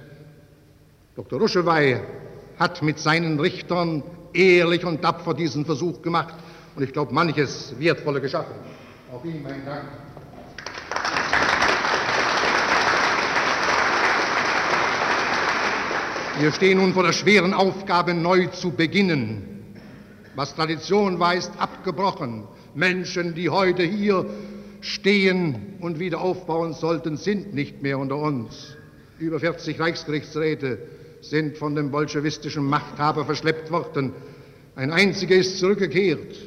[1.16, 1.40] Dr.
[1.40, 2.00] Ruschewey
[2.60, 6.36] hat mit seinen Richtern ehrlich und tapfer diesen Versuch gemacht
[6.76, 8.54] und ich glaube, manches Wertvolle geschaffen.
[9.12, 9.86] Auch Ihnen mein Dank.
[16.40, 19.59] Wir stehen nun vor der schweren Aufgabe, neu zu beginnen.
[20.40, 22.46] Was Tradition war, ist abgebrochen.
[22.74, 24.26] Menschen, die heute hier
[24.80, 28.78] stehen und wieder aufbauen sollten, sind nicht mehr unter uns.
[29.18, 30.78] Über 40 Reichsgerichtsräte
[31.20, 34.14] sind von dem bolschewistischen Machthaber verschleppt worden.
[34.78, 36.38] Ein einziger ist zurückgekehrt.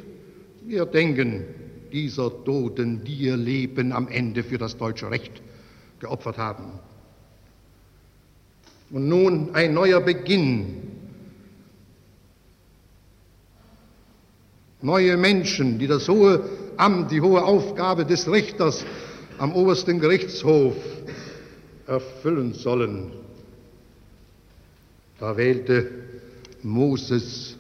[0.65, 1.45] Wir denken
[1.93, 5.43] dieser Toten, die ihr Leben am Ende für das deutsche Recht
[6.01, 6.81] geopfert haben.
[8.91, 10.82] Und nun ein neuer Beginn.
[14.83, 16.45] Neue Menschen, die das hohe
[16.77, 18.85] Amt, die hohe Aufgabe des Richters
[19.39, 20.75] am obersten Gerichtshof
[21.87, 23.13] erfüllen sollen.
[25.21, 25.89] Da wählte
[26.63, 27.57] Moses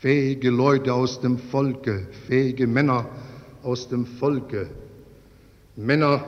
[0.00, 3.08] fähige Leute aus dem Volke, fähige Männer
[3.62, 4.68] aus dem Volke,
[5.76, 6.24] Männer,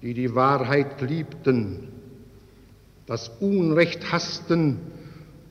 [0.00, 1.88] die die Wahrheit liebten,
[3.06, 4.78] das Unrecht hassten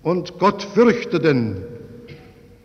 [0.02, 1.75] und Gott fürchteten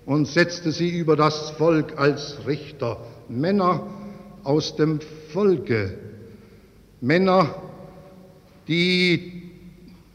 [0.07, 3.87] und setzte sie über das Volk als Richter, Männer
[4.45, 5.01] aus dem
[5.33, 5.99] Volke,
[7.01, 7.55] Männer,
[8.69, 9.43] die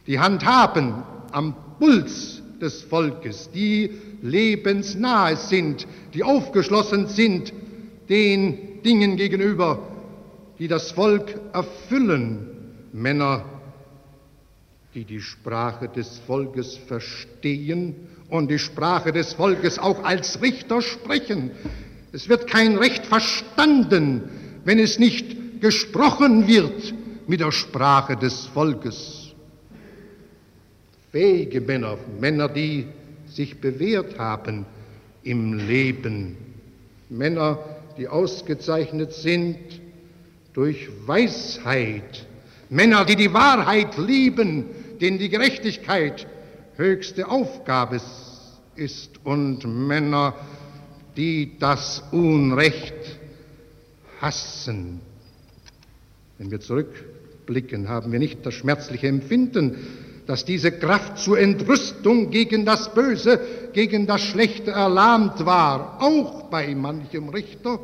[0.08, 7.54] die Hand haben am Puls des Volkes, die lebensnahe sind, die aufgeschlossen sind
[8.10, 9.80] den Dingen gegenüber,
[10.60, 12.52] die das Volk erfüllen.
[12.94, 13.44] Männer,
[14.94, 17.96] die die Sprache des Volkes verstehen
[18.30, 21.52] und die Sprache des Volkes auch als Richter sprechen.
[22.12, 24.24] Es wird kein Recht verstanden,
[24.64, 26.94] wenn es nicht gesprochen wird
[27.28, 29.34] mit der Sprache des Volkes.
[31.12, 32.88] Fähige Männer, Männer, die
[33.28, 34.66] sich bewährt haben
[35.24, 36.38] im Leben,
[37.10, 37.60] Männer,
[37.98, 39.58] die ausgezeichnet sind
[40.54, 42.26] durch Weisheit,
[42.70, 44.66] Männer, die die Wahrheit lieben,
[45.00, 46.28] denen die Gerechtigkeit
[46.78, 48.00] höchste Aufgabe
[48.76, 50.34] ist und Männer,
[51.16, 53.20] die das Unrecht
[54.20, 55.00] hassen.
[56.38, 59.78] Wenn wir zurückblicken, haben wir nicht das schmerzliche Empfinden,
[60.28, 63.40] dass diese Kraft zur Entrüstung gegen das Böse,
[63.74, 67.80] gegen das Schlechte erlahmt war, auch bei manchem Richter.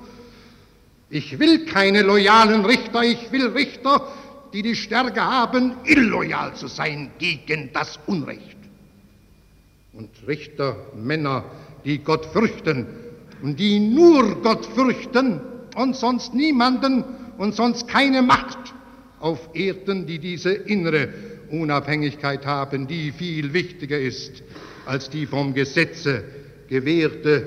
[1.10, 4.08] Ich will keine loyalen Richter, ich will Richter,
[4.54, 8.61] die die Stärke haben, illoyal zu sein gegen das Unrecht.
[9.94, 11.46] Und Richter, Männer,
[11.84, 12.88] die Gott fürchten
[13.42, 15.42] und die nur Gott fürchten
[15.76, 17.04] und sonst niemanden
[17.38, 18.74] und sonst keine Macht
[19.20, 21.10] auf Erden, die diese innere
[21.50, 24.44] Unabhängigkeit haben, die viel wichtiger ist
[24.86, 26.24] als die vom Gesetze
[26.68, 27.46] gewährte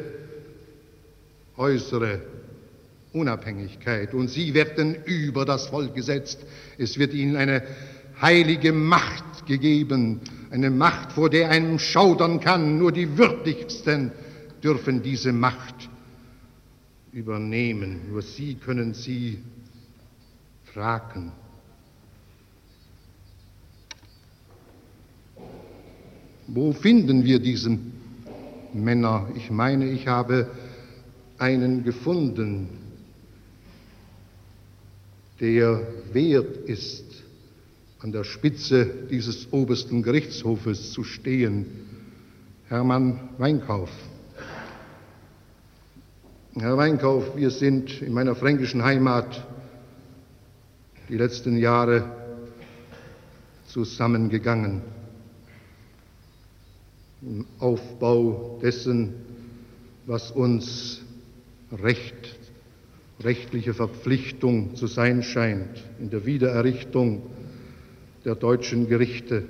[1.56, 2.20] äußere
[3.12, 4.12] Unabhängigkeit.
[4.12, 6.40] Und sie werden über das Volk gesetzt.
[6.78, 7.62] Es wird ihnen eine
[8.20, 10.20] heilige Macht gegeben,
[10.54, 12.78] eine Macht, vor der einem schaudern kann.
[12.78, 14.12] Nur die Würdigsten
[14.62, 15.90] dürfen diese Macht
[17.12, 18.08] übernehmen.
[18.08, 19.40] Nur Sie können sie
[20.72, 21.32] fragen.
[26.46, 27.76] Wo finden wir diese
[28.72, 29.28] Männer?
[29.34, 30.48] Ich meine, ich habe
[31.36, 32.68] einen gefunden,
[35.40, 35.80] der
[36.12, 37.03] wert ist,
[38.04, 41.64] an der Spitze dieses obersten Gerichtshofes zu stehen,
[42.68, 43.88] Hermann Weinkauf.
[46.54, 49.46] Herr Weinkauf, wir sind in meiner fränkischen Heimat
[51.08, 52.10] die letzten Jahre
[53.68, 54.82] zusammengegangen
[57.22, 59.14] im Aufbau dessen,
[60.04, 61.00] was uns
[61.72, 62.38] Recht,
[63.20, 67.22] rechtliche Verpflichtung zu sein scheint, in der Wiedererrichtung
[68.24, 69.44] der deutschen Gerichte.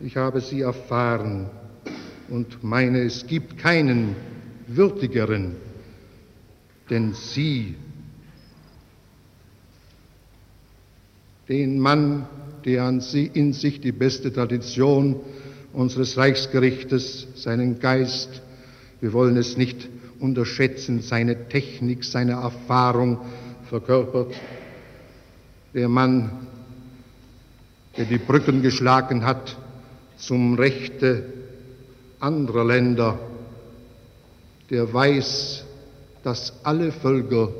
[0.00, 1.48] Ich habe sie erfahren
[2.28, 4.16] und meine, es gibt keinen
[4.66, 5.56] würdigeren,
[6.90, 7.76] denn sie,
[11.48, 12.26] den Mann,
[12.64, 15.16] der an sie in sich die beste Tradition
[15.72, 18.42] unseres Reichsgerichtes, seinen Geist,
[19.00, 19.88] wir wollen es nicht
[20.18, 23.18] unterschätzen, seine Technik, seine Erfahrung
[23.68, 24.34] verkörpert.
[25.74, 26.47] Der Mann,
[27.98, 29.56] der die Brücken geschlagen hat
[30.16, 31.24] zum Rechte
[32.20, 33.18] anderer Länder,
[34.70, 35.64] der weiß,
[36.22, 37.52] dass alle Völker,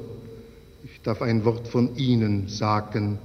[0.85, 3.19] ich darf ein Wort von Ihnen sagen,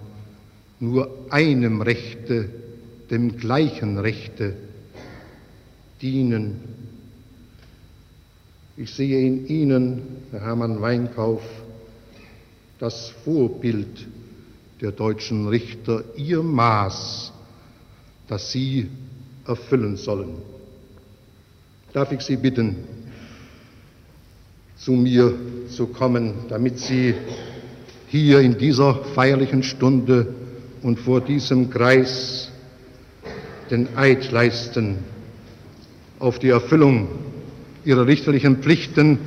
[0.80, 2.50] nur einem Rechte,
[3.12, 4.56] dem gleichen Rechte
[6.02, 6.62] dienen.
[8.76, 10.02] Ich sehe in Ihnen,
[10.32, 11.44] Herr Hermann Weinkauf,
[12.80, 14.08] das Vorbild
[14.84, 17.32] der deutschen Richter, Ihr Maß,
[18.28, 18.90] das Sie
[19.48, 20.34] erfüllen sollen.
[21.94, 22.76] Darf ich Sie bitten,
[24.76, 25.34] zu mir
[25.70, 27.16] zu kommen, damit Sie
[28.10, 30.36] hier in dieser feierlichen Stunde
[30.82, 32.52] und vor diesem Kreis
[33.72, 34.98] den Eid leisten
[36.20, 37.08] auf die Erfüllung
[37.86, 39.18] Ihrer richterlichen Pflichten.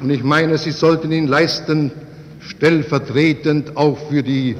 [0.00, 1.90] Und ich meine, Sie sollten ihn leisten,
[2.38, 4.54] stellvertretend auch für die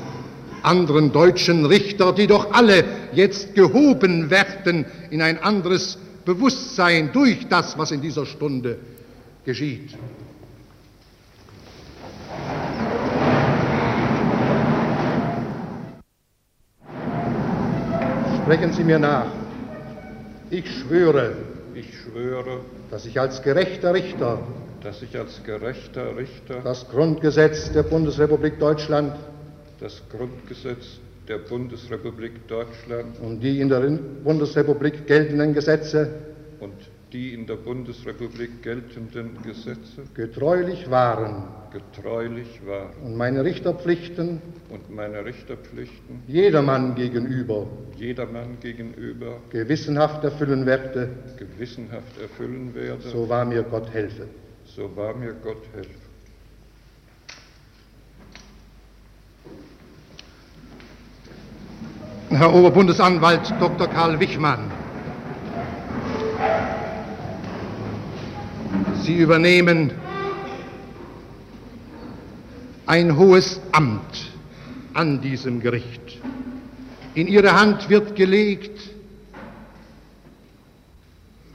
[0.64, 7.76] anderen deutschen Richter, die doch alle jetzt gehoben werden in ein anderes Bewusstsein durch das,
[7.78, 8.78] was in dieser Stunde
[9.44, 9.90] geschieht.
[18.42, 19.26] Sprechen Sie mir nach.
[20.50, 21.34] Ich schwöre,
[21.74, 22.60] ich schwöre,
[22.90, 24.38] dass ich als gerechter Richter,
[24.82, 29.14] dass ich als gerechter Richter das Grundgesetz der Bundesrepublik Deutschland,
[29.85, 33.20] das Grundgesetz der Bundesrepublik Deutschland.
[33.20, 33.80] Und die in der
[34.24, 36.09] Bundesrepublik geltenden Gesetze.
[36.59, 36.72] Und
[37.12, 40.05] die in der Bundesrepublik geltenden Gesetze.
[40.14, 41.45] Getreulich wahren.
[41.70, 42.95] Getreulich wahren.
[43.05, 44.41] Und meine Richterpflichten.
[44.70, 46.22] Und meine Richterpflichten.
[46.26, 47.66] Jedermann gegenüber.
[47.99, 49.37] Jedermann gegenüber.
[49.51, 51.11] Gewissenhaft erfüllen werde.
[51.37, 53.03] Gewissenhaft erfüllen werde.
[53.03, 54.28] So wahr mir Gott helfe.
[54.64, 56.03] So wahr mir Gott helfe
[62.37, 63.87] Herr Oberbundesanwalt Dr.
[63.87, 64.70] Karl Wichmann
[69.03, 69.93] Sie übernehmen
[72.87, 74.30] ein hohes Amt
[74.95, 76.18] an diesem Gericht.
[77.14, 78.80] In Ihre Hand wird gelegt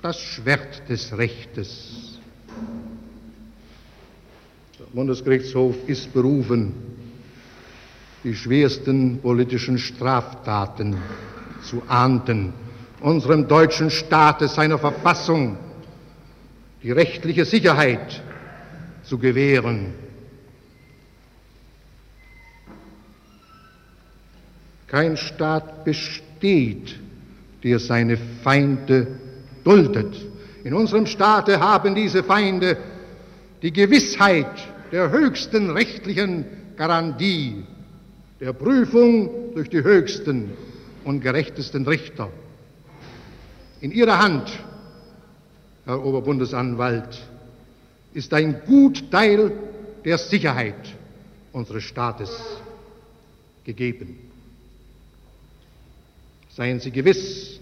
[0.02, 2.20] das Schwert des Rechtes.
[4.80, 6.74] Der Bundesgerichtshof ist berufen,
[8.24, 10.98] die schwersten politischen Straftaten
[11.64, 12.54] zu ahnden,
[13.02, 15.58] unserem deutschen Staate, seiner Verfassung,
[16.84, 18.22] die rechtliche Sicherheit
[19.04, 19.94] zu gewähren.
[24.88, 27.00] Kein Staat besteht,
[27.64, 29.08] der seine Feinde
[29.64, 30.16] duldet.
[30.64, 32.78] In unserem Staate haben diese Feinde
[33.62, 34.48] die Gewissheit
[34.92, 36.46] der höchsten rechtlichen
[36.76, 37.64] Garantie,
[38.40, 40.52] der Prüfung durch die höchsten
[41.04, 42.30] und gerechtesten Richter.
[43.82, 44.50] In ihrer Hand
[45.90, 47.20] Herr Oberbundesanwalt,
[48.14, 49.52] ist ein Gutteil
[50.06, 50.96] der Sicherheit
[51.52, 52.30] unseres Staates
[53.64, 54.20] gegeben.
[56.52, 57.60] Seien Sie gewiss,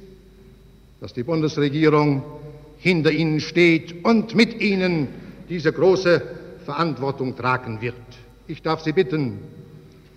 [0.99, 2.21] dass die Bundesregierung
[2.79, 5.07] hinter Ihnen steht und mit Ihnen
[5.47, 6.21] diese große
[6.65, 7.95] Verantwortung tragen wird.
[8.45, 9.39] Ich darf Sie bitten,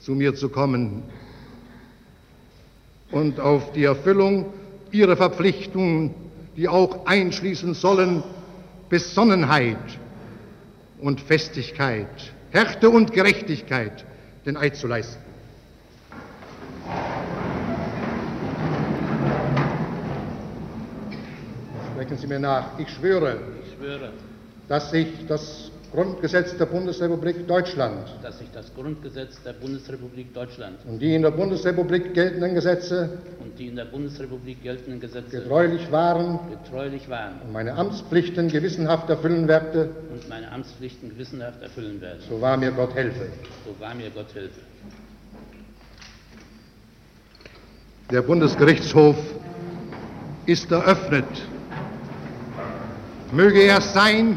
[0.00, 1.02] zu mir zu kommen
[3.10, 4.46] und auf die Erfüllung
[4.90, 6.14] Ihrer Verpflichtungen
[6.56, 8.22] die auch einschließen sollen
[8.88, 9.78] Besonnenheit
[11.00, 14.04] und Festigkeit, Härte und Gerechtigkeit
[14.44, 15.22] den Eid zu leisten.
[21.92, 22.78] Sprechen Sie mir nach.
[22.78, 24.12] Ich schwöre, ich schwöre
[24.70, 31.00] dass ich das Grundgesetz der Bundesrepublik Deutschland dass ich das Grundgesetz der Bundesrepublik Deutschland und
[31.00, 36.38] die in der Bundesrepublik geltenden Gesetze und die in der Bundesrepublik geltenden Gesetze getreulich wahren
[36.50, 42.20] getreulich wahren und meine Amtspflichten gewissenhaft erfüllen werde, und meine Amtspflichten gewissenhaft erfüllen werde.
[42.28, 43.26] so wahr mir Gott helfe.
[43.66, 44.60] So wahr mir Gott helfe.
[48.10, 49.16] Der Bundesgerichtshof
[50.46, 51.24] ist eröffnet.
[53.32, 54.36] Möge er sein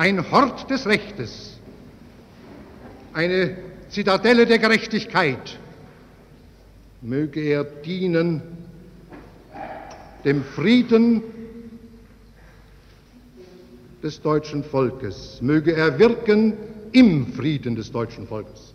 [0.00, 1.58] ein Hort des Rechtes,
[3.12, 3.58] eine
[3.90, 5.58] Zitadelle der Gerechtigkeit.
[7.02, 8.40] Möge er dienen
[10.24, 11.22] dem Frieden
[14.02, 15.38] des deutschen Volkes.
[15.42, 16.54] Möge er wirken
[16.92, 18.72] im Frieden des deutschen Volkes.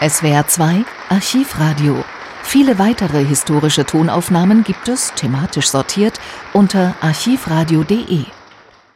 [0.00, 2.04] SWR 2 Archivradio.
[2.42, 6.18] Viele weitere historische Tonaufnahmen gibt es, thematisch sortiert,
[6.52, 8.37] unter archivradio.de.